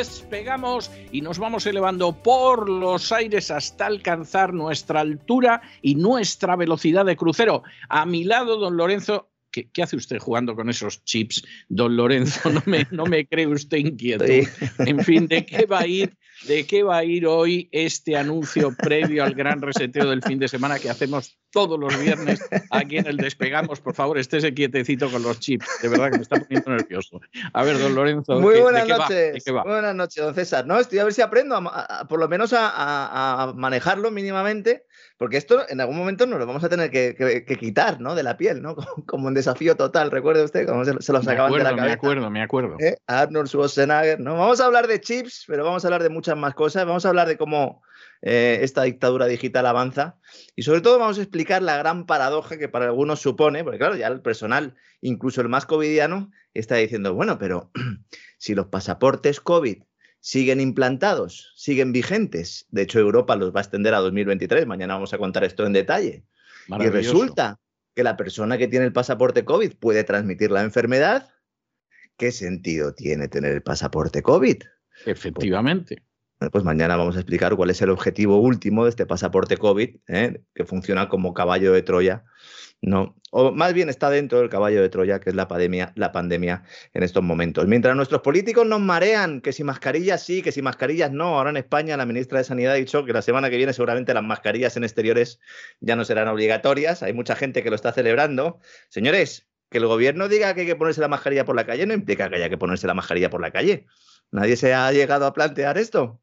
despegamos 0.00 0.90
y 1.12 1.20
nos 1.20 1.38
vamos 1.38 1.66
elevando 1.66 2.22
por 2.22 2.70
los 2.70 3.12
aires 3.12 3.50
hasta 3.50 3.84
alcanzar 3.84 4.54
nuestra 4.54 5.00
altura 5.00 5.60
y 5.82 5.94
nuestra 5.94 6.56
velocidad 6.56 7.04
de 7.04 7.16
crucero. 7.16 7.64
A 7.90 8.06
mi 8.06 8.24
lado, 8.24 8.56
don 8.56 8.78
Lorenzo, 8.78 9.26
¿Qué, 9.50 9.68
qué, 9.68 9.82
hace 9.82 9.96
usted 9.96 10.18
jugando 10.18 10.54
con 10.54 10.70
esos 10.70 11.04
chips, 11.04 11.44
don 11.68 11.96
Lorenzo? 11.96 12.48
No 12.50 12.62
me, 12.66 12.86
no 12.92 13.04
me 13.04 13.26
cree 13.26 13.48
usted 13.48 13.78
inquieto. 13.78 14.24
Sí. 14.24 14.42
En 14.78 15.00
fin, 15.00 15.26
¿de 15.26 15.44
qué 15.44 15.66
va 15.66 15.80
a 15.80 15.86
ir? 15.86 16.16
¿De 16.46 16.66
qué 16.66 16.82
va 16.82 16.98
a 16.98 17.04
ir 17.04 17.26
hoy 17.26 17.68
este 17.70 18.16
anuncio 18.16 18.74
previo 18.78 19.24
al 19.24 19.34
gran 19.34 19.60
reseteo 19.60 20.08
del 20.08 20.22
fin 20.22 20.38
de 20.38 20.48
semana 20.48 20.78
que 20.78 20.88
hacemos 20.88 21.36
todos 21.52 21.78
los 21.78 21.98
viernes 22.00 22.40
aquí 22.70 22.96
en 22.96 23.06
el 23.06 23.16
Despegamos? 23.18 23.80
Por 23.80 23.94
favor, 23.94 24.18
estése 24.18 24.54
quietecito 24.54 25.10
con 25.10 25.22
los 25.22 25.38
chips. 25.38 25.66
De 25.82 25.88
verdad 25.88 26.10
que 26.10 26.16
me 26.16 26.22
está 26.22 26.40
poniendo 26.40 26.70
nervioso. 26.70 27.20
A 27.52 27.62
ver, 27.64 27.78
don 27.78 27.94
Lorenzo. 27.94 28.40
Muy 28.40 28.54
¿qué, 28.54 28.60
buenas 28.62 28.82
de 28.82 28.86
qué 28.86 28.98
noches. 28.98 29.10
Va? 29.10 29.32
¿De 29.32 29.40
qué 29.44 29.52
va? 29.52 29.62
Buenas 29.64 29.94
noches, 29.94 30.24
don 30.24 30.34
César. 30.34 30.66
No, 30.66 30.78
estoy 30.78 30.98
a 30.98 31.04
ver 31.04 31.12
si 31.12 31.20
aprendo 31.20 31.56
a, 31.56 32.00
a, 32.00 32.08
por 32.08 32.18
lo 32.18 32.28
menos 32.28 32.52
a, 32.52 32.70
a, 32.72 33.52
manejarlo 33.52 34.10
mínimamente, 34.10 34.86
porque 35.18 35.36
esto 35.36 35.68
en 35.68 35.80
algún 35.80 35.98
momento 35.98 36.24
nos 36.26 36.38
lo 36.38 36.46
vamos 36.46 36.64
a 36.64 36.70
tener 36.70 36.90
que, 36.90 37.14
que, 37.14 37.44
que 37.44 37.56
quitar, 37.56 38.00
¿no? 38.00 38.14
De 38.14 38.22
la 38.22 38.38
piel, 38.38 38.62
¿no? 38.62 38.76
Como, 39.06 39.28
un 39.28 39.34
desafío 39.34 39.76
total. 39.76 40.10
¿Recuerda 40.10 40.44
usted 40.44 40.66
cómo 40.66 40.84
se, 40.84 40.94
se 41.00 41.12
lo 41.12 41.22
sacaban 41.22 41.52
de 41.52 41.58
la 41.58 41.70
cabeza? 41.70 41.84
Me 41.84 41.92
acuerdo, 41.92 42.30
me 42.30 42.42
acuerdo. 42.42 42.76
¿Eh? 42.78 42.96
Arnold 43.06 43.48
Schwarzenegger, 43.48 44.20
¿no? 44.20 44.38
Vamos 44.38 44.60
a 44.60 44.64
hablar 44.64 44.86
de 44.86 45.00
chips, 45.00 45.44
pero 45.46 45.64
vamos 45.64 45.84
a 45.84 45.88
hablar 45.88 46.02
de 46.02 46.08
muchas 46.08 46.29
más 46.38 46.54
cosas. 46.54 46.86
Vamos 46.86 47.04
a 47.04 47.10
hablar 47.10 47.28
de 47.28 47.36
cómo 47.36 47.82
eh, 48.22 48.58
esta 48.62 48.82
dictadura 48.82 49.26
digital 49.26 49.64
avanza 49.64 50.18
y 50.54 50.62
sobre 50.62 50.82
todo 50.82 50.98
vamos 50.98 51.18
a 51.18 51.22
explicar 51.22 51.62
la 51.62 51.78
gran 51.78 52.04
paradoja 52.04 52.58
que 52.58 52.68
para 52.68 52.86
algunos 52.86 53.20
supone, 53.20 53.64
porque 53.64 53.78
claro, 53.78 53.96
ya 53.96 54.08
el 54.08 54.20
personal, 54.20 54.76
incluso 55.00 55.40
el 55.40 55.48
más 55.48 55.64
covidiano, 55.64 56.30
está 56.52 56.76
diciendo, 56.76 57.14
bueno, 57.14 57.38
pero 57.38 57.70
si 58.38 58.54
los 58.54 58.66
pasaportes 58.66 59.40
COVID 59.40 59.82
siguen 60.20 60.60
implantados, 60.60 61.54
siguen 61.56 61.92
vigentes, 61.92 62.66
de 62.68 62.82
hecho 62.82 62.98
Europa 62.98 63.36
los 63.36 63.54
va 63.54 63.60
a 63.60 63.62
extender 63.62 63.94
a 63.94 64.00
2023, 64.00 64.66
mañana 64.66 64.94
vamos 64.94 65.14
a 65.14 65.18
contar 65.18 65.44
esto 65.44 65.64
en 65.64 65.72
detalle, 65.72 66.24
y 66.68 66.88
resulta 66.88 67.58
que 67.94 68.04
la 68.04 68.18
persona 68.18 68.58
que 68.58 68.68
tiene 68.68 68.84
el 68.84 68.92
pasaporte 68.92 69.46
COVID 69.46 69.76
puede 69.76 70.04
transmitir 70.04 70.50
la 70.50 70.62
enfermedad, 70.62 71.30
¿qué 72.18 72.32
sentido 72.32 72.92
tiene 72.92 73.28
tener 73.28 73.52
el 73.52 73.62
pasaporte 73.62 74.22
COVID? 74.22 74.62
Efectivamente. 75.06 76.04
Pues 76.48 76.64
mañana 76.64 76.96
vamos 76.96 77.16
a 77.16 77.20
explicar 77.20 77.54
cuál 77.54 77.68
es 77.68 77.82
el 77.82 77.90
objetivo 77.90 78.38
último 78.38 78.84
de 78.84 78.90
este 78.90 79.04
pasaporte 79.04 79.58
COVID, 79.58 79.96
¿eh? 80.08 80.42
que 80.54 80.64
funciona 80.64 81.08
como 81.10 81.34
caballo 81.34 81.72
de 81.72 81.82
Troya, 81.82 82.24
¿no? 82.80 83.14
O 83.30 83.52
más 83.52 83.74
bien 83.74 83.90
está 83.90 84.08
dentro 84.08 84.40
del 84.40 84.48
caballo 84.48 84.80
de 84.80 84.88
Troya, 84.88 85.20
que 85.20 85.28
es 85.30 85.36
la 85.36 85.48
pandemia, 85.48 85.92
la 85.96 86.12
pandemia 86.12 86.64
en 86.94 87.02
estos 87.02 87.22
momentos. 87.22 87.66
Mientras 87.66 87.94
nuestros 87.94 88.22
políticos 88.22 88.66
nos 88.66 88.80
marean, 88.80 89.42
que 89.42 89.52
si 89.52 89.64
mascarillas 89.64 90.24
sí, 90.24 90.40
que 90.40 90.50
si 90.50 90.62
mascarillas 90.62 91.12
no. 91.12 91.38
Ahora 91.38 91.50
en 91.50 91.58
España 91.58 91.96
la 91.98 92.06
ministra 92.06 92.38
de 92.38 92.44
Sanidad 92.44 92.72
ha 92.72 92.76
dicho 92.76 93.04
que 93.04 93.12
la 93.12 93.22
semana 93.22 93.50
que 93.50 93.58
viene 93.58 93.74
seguramente 93.74 94.14
las 94.14 94.24
mascarillas 94.24 94.76
en 94.78 94.84
exteriores 94.84 95.40
ya 95.80 95.94
no 95.94 96.04
serán 96.04 96.28
obligatorias. 96.28 97.02
Hay 97.02 97.12
mucha 97.12 97.36
gente 97.36 97.62
que 97.62 97.68
lo 97.68 97.76
está 97.76 97.92
celebrando. 97.92 98.60
Señores, 98.88 99.46
que 99.70 99.78
el 99.78 99.86
gobierno 99.86 100.28
diga 100.28 100.54
que 100.54 100.62
hay 100.62 100.66
que 100.66 100.76
ponerse 100.76 101.00
la 101.00 101.08
mascarilla 101.08 101.44
por 101.44 101.54
la 101.54 101.66
calle 101.66 101.86
no 101.86 101.94
implica 101.94 102.28
que 102.30 102.36
haya 102.36 102.48
que 102.48 102.58
ponerse 102.58 102.86
la 102.86 102.94
mascarilla 102.94 103.30
por 103.30 103.40
la 103.40 103.52
calle. 103.52 103.86
Nadie 104.32 104.56
se 104.56 104.74
ha 104.74 104.90
llegado 104.90 105.26
a 105.26 105.34
plantear 105.34 105.78
esto. 105.78 106.20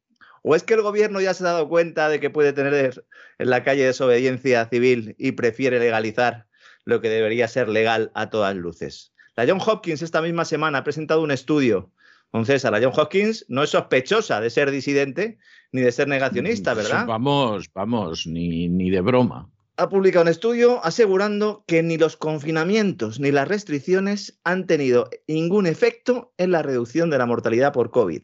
¿O 0.49 0.55
es 0.55 0.63
que 0.63 0.75
el 0.75 0.81
gobierno 0.81 1.19
ya 1.19 1.33
se 1.33 1.43
ha 1.43 1.51
dado 1.51 1.67
cuenta 1.67 2.07
de 2.07 2.21
que 2.21 2.29
puede 2.29 2.53
tener 2.53 3.03
en 3.37 3.49
la 3.49 3.65
calle 3.65 3.83
desobediencia 3.83 4.65
civil 4.69 5.13
y 5.17 5.33
prefiere 5.33 5.77
legalizar 5.77 6.47
lo 6.85 7.01
que 7.01 7.09
debería 7.09 7.49
ser 7.49 7.67
legal 7.67 8.11
a 8.15 8.29
todas 8.29 8.55
luces? 8.55 9.11
La 9.35 9.45
John 9.45 9.59
Hopkins 9.59 10.01
esta 10.01 10.21
misma 10.21 10.45
semana 10.45 10.77
ha 10.77 10.83
presentado 10.85 11.21
un 11.21 11.31
estudio. 11.31 11.91
Don 12.31 12.45
César, 12.45 12.71
la 12.71 12.79
John 12.81 12.93
Hopkins 12.95 13.43
no 13.49 13.61
es 13.61 13.71
sospechosa 13.71 14.39
de 14.39 14.49
ser 14.49 14.71
disidente 14.71 15.37
ni 15.73 15.81
de 15.81 15.91
ser 15.91 16.07
negacionista, 16.07 16.73
¿verdad? 16.73 17.05
Vamos, 17.05 17.69
vamos, 17.73 18.25
ni, 18.25 18.69
ni 18.69 18.89
de 18.89 19.01
broma. 19.01 19.49
Ha 19.75 19.89
publicado 19.89 20.23
un 20.23 20.29
estudio 20.29 20.79
asegurando 20.85 21.65
que 21.67 21.83
ni 21.83 21.97
los 21.97 22.15
confinamientos 22.15 23.19
ni 23.19 23.31
las 23.31 23.49
restricciones 23.49 24.39
han 24.45 24.65
tenido 24.65 25.09
ningún 25.27 25.67
efecto 25.67 26.31
en 26.37 26.51
la 26.51 26.61
reducción 26.61 27.09
de 27.09 27.17
la 27.17 27.25
mortalidad 27.25 27.73
por 27.73 27.91
COVID. 27.91 28.21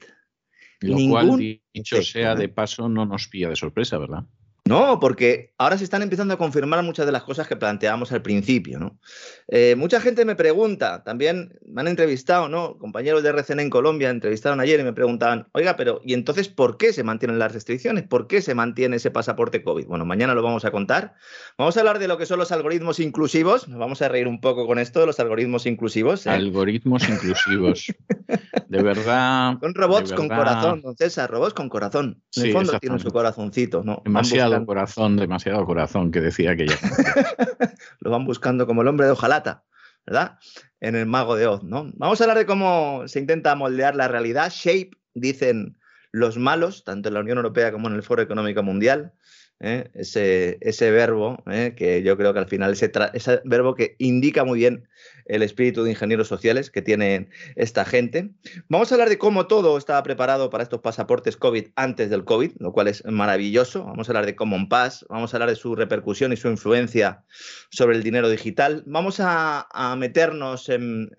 Lo 0.83 0.95
Ningún 0.95 1.27
cual, 1.27 1.61
dicho 1.73 2.01
sea 2.01 2.35
de 2.35 2.49
paso, 2.49 2.89
no 2.89 3.05
nos 3.05 3.29
pilla 3.29 3.47
de 3.47 3.55
sorpresa, 3.55 3.97
¿verdad? 3.97 4.25
No, 4.65 4.97
porque 5.01 5.53
ahora 5.57 5.77
se 5.77 5.83
están 5.83 6.03
empezando 6.03 6.33
a 6.33 6.37
confirmar 6.37 6.81
muchas 6.83 7.05
de 7.05 7.11
las 7.11 7.23
cosas 7.23 7.49
que 7.49 7.57
planteamos 7.57 8.13
al 8.13 8.21
principio, 8.21 8.79
¿no? 8.79 8.97
Eh, 9.49 9.75
mucha 9.75 9.99
gente 9.99 10.23
me 10.23 10.37
pregunta, 10.37 11.03
también 11.03 11.59
me 11.67 11.81
han 11.81 11.89
entrevistado, 11.89 12.47
¿no? 12.47 12.77
Compañeros 12.77 13.23
de 13.23 13.29
RCN 13.29 13.59
en 13.59 13.69
Colombia 13.69 14.09
entrevistaron 14.09 14.61
ayer 14.61 14.79
y 14.79 14.83
me 14.83 14.93
preguntaban, 14.93 15.49
oiga, 15.51 15.75
pero 15.75 15.99
¿y 16.05 16.13
entonces 16.13 16.47
por 16.47 16.77
qué 16.77 16.93
se 16.93 17.03
mantienen 17.03 17.39
las 17.39 17.51
restricciones? 17.51 18.07
¿Por 18.07 18.27
qué 18.27 18.41
se 18.41 18.55
mantiene 18.55 18.95
ese 18.95 19.11
pasaporte 19.11 19.63
COVID? 19.63 19.85
Bueno, 19.85 20.05
mañana 20.05 20.33
lo 20.33 20.41
vamos 20.41 20.63
a 20.63 20.71
contar. 20.71 21.15
Vamos 21.57 21.75
a 21.75 21.81
hablar 21.81 21.99
de 21.99 22.07
lo 22.07 22.17
que 22.17 22.25
son 22.25 22.39
los 22.39 22.53
algoritmos 22.53 23.01
inclusivos. 23.01 23.67
Nos 23.67 23.79
vamos 23.79 24.01
a 24.01 24.07
reír 24.07 24.29
un 24.29 24.39
poco 24.39 24.65
con 24.65 24.79
esto 24.79 25.01
de 25.01 25.07
los 25.07 25.19
algoritmos 25.19 25.65
inclusivos. 25.65 26.25
¿eh? 26.25 26.29
Algoritmos 26.29 27.09
inclusivos. 27.09 27.93
De 28.69 28.81
verdad. 28.81 29.57
Son 29.59 29.75
robots 29.75 30.13
con 30.13 30.29
corazón, 30.29 30.81
don 30.81 30.95
César, 30.95 31.29
robots 31.29 31.53
con 31.53 31.67
corazón. 31.67 32.21
En 32.35 32.43
Sí, 32.43 32.47
el 32.47 32.53
fondo 32.53 32.79
tienen 32.79 32.99
su 32.99 33.09
corazoncito, 33.09 33.83
¿no? 33.83 34.01
Van 34.05 34.23
Demasiado 34.59 34.65
corazón, 34.65 35.15
demasiado 35.17 35.65
corazón, 35.65 36.11
que 36.11 36.21
decía 36.21 36.51
aquella. 36.51 36.77
lo 37.99 38.11
van 38.11 38.25
buscando 38.25 38.65
como 38.65 38.81
el 38.81 38.87
hombre 38.87 39.05
de 39.05 39.11
hojalata, 39.11 39.63
¿verdad? 40.05 40.37
En 40.79 40.95
el 40.95 41.05
mago 41.05 41.35
de 41.35 41.47
Oz, 41.47 41.63
¿no? 41.63 41.91
Vamos 41.95 42.19
a 42.19 42.23
hablar 42.23 42.37
de 42.37 42.45
cómo 42.45 43.03
se 43.07 43.19
intenta 43.19 43.55
moldear 43.55 43.95
la 43.95 44.07
realidad. 44.07 44.51
Shape, 44.53 44.91
dicen 45.13 45.77
los 46.13 46.37
malos, 46.37 46.83
tanto 46.85 47.09
en 47.09 47.15
la 47.15 47.19
Unión 47.19 47.37
Europea 47.37 47.71
como 47.73 47.89
en 47.89 47.95
el 47.95 48.03
Foro 48.03 48.21
Económico 48.21 48.63
Mundial. 48.63 49.11
¿eh? 49.59 49.89
Ese, 49.93 50.57
ese 50.61 50.91
verbo, 50.91 51.41
¿eh? 51.49 51.73
que 51.75 52.03
yo 52.03 52.17
creo 52.17 52.33
que 52.33 52.39
al 52.39 52.47
final 52.47 52.73
ese, 52.73 52.91
ese 53.13 53.41
verbo 53.45 53.75
que 53.75 53.95
indica 53.97 54.43
muy 54.43 54.59
bien 54.59 54.87
el 55.25 55.41
espíritu 55.41 55.83
de 55.83 55.91
ingenieros 55.91 56.27
sociales 56.27 56.69
que 56.69 56.81
tiene 56.81 57.29
esta 57.55 57.85
gente. 57.85 58.31
Vamos 58.67 58.91
a 58.91 58.95
hablar 58.95 59.07
de 59.09 59.17
cómo 59.17 59.47
todo 59.47 59.77
estaba 59.77 60.03
preparado 60.03 60.49
para 60.49 60.63
estos 60.63 60.81
pasaportes 60.81 61.37
COVID 61.37 61.67
antes 61.75 62.09
del 62.09 62.25
COVID, 62.25 62.51
lo 62.59 62.73
cual 62.73 62.89
es 62.89 63.05
maravilloso. 63.05 63.85
Vamos 63.85 64.07
a 64.07 64.11
hablar 64.11 64.25
de 64.25 64.35
Common 64.35 64.67
Pass, 64.67 65.05
vamos 65.09 65.33
a 65.33 65.37
hablar 65.37 65.49
de 65.49 65.55
su 65.55 65.75
repercusión 65.75 66.33
y 66.33 66.37
su 66.37 66.49
influencia 66.49 67.23
sobre 67.69 67.95
el 67.95 68.03
dinero 68.03 68.29
digital. 68.29 68.83
Vamos 68.85 69.17
a, 69.19 69.67
meternos 69.97 70.67
en- 70.69 71.09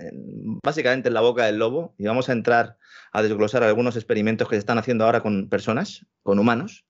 básicamente 0.62 1.08
en 1.08 1.14
la 1.14 1.20
boca 1.22 1.46
del 1.46 1.58
lobo 1.58 1.94
y 1.98 2.04
vamos 2.04 2.28
a 2.28 2.32
entrar 2.32 2.76
a 3.14 3.22
desglosar 3.22 3.62
algunos 3.62 3.94
experimentos 3.94 4.48
que 4.48 4.56
se 4.56 4.58
están 4.58 4.76
haciendo 4.76 5.04
ahora 5.04 5.22
con 5.22 5.48
personas, 5.48 6.04
con 6.24 6.38
humanos, 6.40 6.84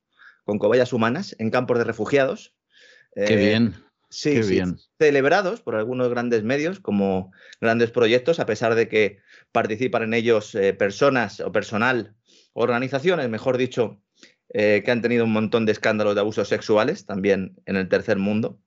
con 0.44 0.58
cobayas 0.58 0.92
humanas 0.94 1.36
en 1.38 1.50
campos 1.50 1.78
de 1.78 1.84
refugiados. 1.84 2.54
Qué 3.14 3.34
Eh, 3.34 3.36
bien. 3.36 3.74
Sí, 4.08 4.32
Qué 4.34 4.42
sí, 4.44 4.50
bien. 4.54 4.76
celebrados 4.98 5.60
por 5.60 5.74
algunos 5.74 6.08
grandes 6.08 6.42
medios 6.44 6.80
como 6.80 7.32
grandes 7.60 7.90
proyectos, 7.90 8.40
a 8.40 8.46
pesar 8.46 8.74
de 8.74 8.88
que 8.88 9.18
participan 9.52 10.04
en 10.04 10.14
ellos 10.14 10.54
eh, 10.54 10.72
personas 10.72 11.40
o 11.40 11.52
personal, 11.52 12.14
organizaciones, 12.52 13.28
mejor 13.28 13.58
dicho, 13.58 14.00
eh, 14.48 14.82
que 14.84 14.90
han 14.92 15.02
tenido 15.02 15.24
un 15.24 15.32
montón 15.32 15.66
de 15.66 15.72
escándalos 15.72 16.14
de 16.14 16.20
abusos 16.20 16.48
sexuales, 16.48 17.06
también 17.06 17.56
en 17.66 17.76
el 17.76 17.88
tercer 17.88 18.18
mundo. 18.18 18.60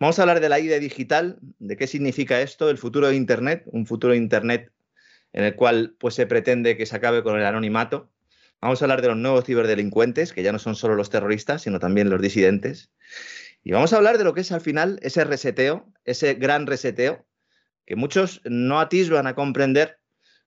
Vamos 0.00 0.18
a 0.18 0.22
hablar 0.22 0.40
de 0.40 0.48
la 0.48 0.58
ID 0.58 0.80
digital, 0.80 1.38
de 1.58 1.76
qué 1.76 1.86
significa 1.86 2.40
esto, 2.40 2.68
el 2.70 2.78
futuro 2.78 3.06
de 3.08 3.16
Internet, 3.16 3.62
un 3.66 3.86
futuro 3.86 4.12
de 4.12 4.18
Internet 4.18 4.72
en 5.36 5.44
el 5.44 5.54
cual 5.54 5.94
pues, 6.00 6.14
se 6.14 6.26
pretende 6.26 6.76
que 6.76 6.86
se 6.86 6.96
acabe 6.96 7.22
con 7.22 7.38
el 7.38 7.44
anonimato. 7.44 8.10
Vamos 8.60 8.80
a 8.80 8.86
hablar 8.86 9.02
de 9.02 9.08
los 9.08 9.18
nuevos 9.18 9.44
ciberdelincuentes, 9.44 10.32
que 10.32 10.42
ya 10.42 10.50
no 10.50 10.58
son 10.58 10.74
solo 10.74 10.96
los 10.96 11.10
terroristas, 11.10 11.62
sino 11.62 11.78
también 11.78 12.08
los 12.08 12.22
disidentes. 12.22 12.90
Y 13.62 13.72
vamos 13.72 13.92
a 13.92 13.98
hablar 13.98 14.16
de 14.16 14.24
lo 14.24 14.32
que 14.32 14.40
es 14.40 14.50
al 14.50 14.62
final 14.62 14.98
ese 15.02 15.24
reseteo, 15.24 15.92
ese 16.06 16.34
gran 16.34 16.66
reseteo, 16.66 17.26
que 17.84 17.96
muchos 17.96 18.40
no 18.44 18.80
atisban 18.80 19.26
a 19.26 19.34
comprender 19.34 20.00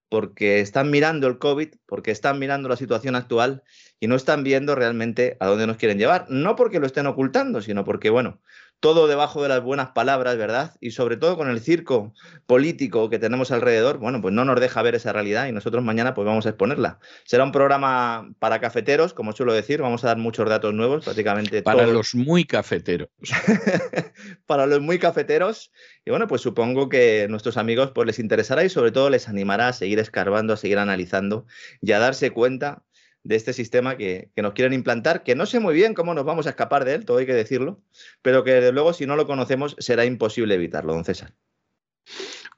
porque 0.10 0.60
están 0.60 0.90
mirando 0.90 1.28
el 1.28 1.38
COVID, 1.38 1.70
porque 1.86 2.10
están 2.10 2.40
mirando 2.40 2.68
la 2.68 2.76
situación 2.76 3.16
actual 3.16 3.62
y 4.00 4.08
no 4.08 4.16
están 4.16 4.44
viendo 4.44 4.74
realmente 4.74 5.38
a 5.40 5.46
dónde 5.46 5.68
nos 5.68 5.78
quieren 5.78 6.00
llevar. 6.00 6.26
No 6.30 6.56
porque 6.56 6.80
lo 6.80 6.88
estén 6.88 7.06
ocultando, 7.06 7.62
sino 7.62 7.86
porque, 7.86 8.10
bueno, 8.10 8.42
todo 8.80 9.08
debajo 9.08 9.44
de 9.44 9.50
las 9.50 9.62
buenas 9.62 9.90
palabras, 9.90 10.38
¿verdad? 10.38 10.76
Y 10.80 10.92
sobre 10.92 11.18
todo 11.18 11.36
con 11.36 11.50
el 11.50 11.60
circo 11.60 12.14
político 12.46 13.10
que 13.10 13.20
tenemos 13.20 13.52
alrededor, 13.52 13.98
bueno, 13.98 14.22
pues 14.22 14.34
no 14.34 14.46
nos 14.46 14.60
deja 14.60 14.82
ver 14.82 14.96
esa 14.96 15.12
realidad 15.12 15.48
y 15.48 15.52
nosotros 15.52 15.84
mañana 15.84 16.14
pues 16.14 16.26
vamos 16.26 16.46
a 16.46 16.50
exponerla. 16.50 17.00
Será 17.26 17.44
un 17.44 17.52
programa 17.52 18.30
para 18.40 18.62
cafeteros, 18.62 19.14
como 19.14 19.34
suelo 19.34 19.54
decir, 19.54 19.82
vamos 19.82 20.04
a 20.04 20.08
dar 20.08 20.18
muchos 20.18 20.48
datos 20.48 20.74
nuevos, 20.74 21.04
prácticamente. 21.04 21.62
Para 21.62 21.88
los 21.88 22.16
muy 22.16 22.46
cafeteros. 22.46 23.10
para 24.46 24.66
los 24.66 24.80
muy 24.82 24.98
cafeteros. 24.98 25.72
Y 26.06 26.12
bueno, 26.12 26.28
pues 26.28 26.42
supongo 26.42 26.88
que 26.88 27.28
nuestros 27.30 27.58
amigos 27.58 27.92
pues 27.94 28.08
les 28.08 28.20
interesará 28.20 28.64
y 28.64 28.70
sobre 28.70 28.92
todo 28.92 29.10
les 29.10 29.28
animará 29.28 29.68
a 29.68 29.74
seguir 29.74 30.00
escarbando, 30.00 30.54
a 30.54 30.58
seguir 30.58 30.78
analizando 30.78 31.46
y 31.82 31.92
a 31.92 32.00
darse 32.00 32.32
cuenta 32.32 32.84
de 33.24 33.36
este 33.36 33.54
sistema 33.54 33.98
que, 33.98 34.32
nos 34.38 34.54
quieren 34.54 34.74
implantar, 34.74 35.24
que 35.24 35.36
no 35.36 35.46
sé 35.46 35.60
muy 35.60 35.74
bien 35.74 35.94
cómo 35.94 36.14
nos 36.14 36.26
vamos 36.26 36.48
a 36.48 36.52
escapar 36.52 36.86
de 36.86 36.96
él, 36.96 37.06
todo 37.06 37.18
hay 37.18 37.26
que 37.26 37.34
decirlo, 37.34 37.82
pero 38.22 38.44
que 38.44 38.54
desde 38.54 38.72
luego 38.72 38.94
si 38.94 39.06
no 39.06 39.16
lo 39.16 39.28
conocemos 39.28 39.76
será 39.80 40.06
imposible 40.06 40.56
evitarlo, 40.56 40.94
don 40.94 41.06
César. 41.06 41.34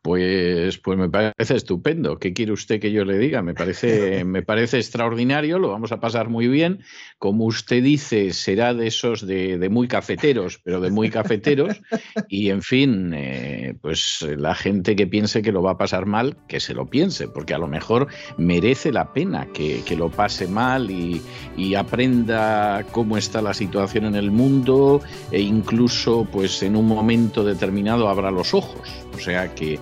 Pues, 0.02 0.80
pues 0.80 0.98
me 0.98 1.10
parece 1.10 1.56
estupendo. 1.56 2.18
¿Qué 2.18 2.34
quiere 2.34 2.54
usted 2.54 2.80
que 2.80 2.92
yo 2.92 3.06
le 3.06 3.20
diga? 3.20 3.44
Me 3.44 3.54
parece, 3.54 4.24
me 4.26 4.42
parece 4.42 4.78
extraordinario, 4.78 5.60
lo 5.60 5.70
vamos 5.70 5.92
a 5.92 6.00
pasar 6.00 6.28
muy 6.28 6.48
bien. 6.48 6.80
Como 7.20 7.46
usted 7.46 7.84
dice, 7.84 8.34
será 8.34 8.74
de 8.74 8.88
esos 8.88 9.28
de, 9.28 9.70
muy 9.70 9.88
cafeteros, 9.88 10.60
pero 10.64 10.82
de 10.82 10.90
muy 10.90 11.10
cafeteros. 11.10 11.82
Y 12.28 12.50
en 12.50 12.62
fin, 12.62 13.14
eh, 13.14 13.76
pues 13.82 14.26
la 14.38 14.56
gente 14.56 14.96
que 14.96 15.06
piense 15.06 15.42
que 15.42 15.52
lo 15.52 15.62
va 15.62 15.72
a 15.72 15.78
pasar 15.78 16.06
mal, 16.06 16.38
que 16.48 16.60
se 16.60 16.74
lo 16.74 16.86
piense, 16.86 17.28
porque 17.28 17.54
a 17.54 17.58
lo 17.58 17.68
mejor 17.68 18.08
merece 18.38 18.92
la 18.92 19.12
pena 19.12 19.48
que, 19.54 19.84
lo 19.98 20.10
pase 20.10 20.48
mal 20.48 20.90
y, 20.90 21.22
y, 21.58 21.76
aprenda 21.76 22.86
cómo 22.92 23.18
está 23.18 23.42
la 23.42 23.54
situación 23.54 24.06
en 24.06 24.16
el 24.16 24.32
mundo 24.32 25.02
e 25.32 25.42
incluso 25.42 26.26
pues 26.32 26.64
en 26.64 26.78
un 26.78 26.88
momento 26.88 27.44
determinado 27.44 28.08
abra 28.08 28.32
los 28.32 28.54
ojos. 28.54 28.88
O 29.14 29.20
sea 29.20 29.54
que 29.54 29.78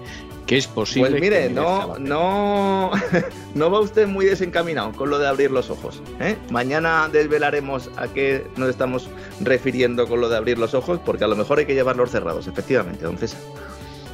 que 0.50 0.58
es 0.58 0.66
posible. 0.66 1.12
Pues 1.12 1.22
mire, 1.22 1.48
no, 1.52 2.00
no, 2.00 2.90
no 3.54 3.72
va 3.72 3.80
usted 3.82 4.08
muy 4.08 4.26
desencaminado 4.26 4.94
con 4.94 5.12
lo 5.12 5.20
de 5.20 5.28
abrir 5.28 5.52
los 5.52 5.70
ojos. 5.70 6.02
¿eh? 6.20 6.38
Mañana 6.50 7.08
desvelaremos 7.08 7.92
a 7.98 8.08
qué 8.08 8.48
nos 8.58 8.68
estamos 8.68 9.08
refiriendo 9.42 10.08
con 10.08 10.22
lo 10.22 10.28
de 10.28 10.38
abrir 10.38 10.58
los 10.58 10.74
ojos, 10.74 11.00
porque 11.06 11.24
a 11.24 11.28
lo 11.28 11.36
mejor 11.36 11.60
hay 11.60 11.68
que 11.68 11.76
llevarlos 11.76 12.10
cerrados, 12.10 12.48
efectivamente, 12.48 13.06
don 13.06 13.20
César. 13.20 13.40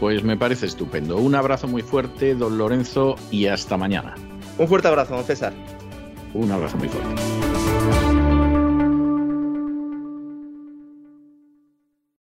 Pues 0.02 0.26
me 0.26 0.36
parece 0.36 0.66
estupendo. 0.66 1.16
Un 1.16 1.36
abrazo 1.36 1.70
muy 1.70 1.84
fuerte, 1.84 2.36
don 2.36 2.58
Lorenzo, 2.58 3.16
y 3.32 3.46
hasta 3.48 3.78
mañana. 3.78 4.16
Un 4.58 4.68
fuerte 4.68 4.90
abrazo, 4.90 5.16
don 5.16 5.24
César. 5.24 5.54
Un 6.34 6.52
abrazo 6.52 6.76
muy 6.76 6.90
fuerte. 6.90 7.45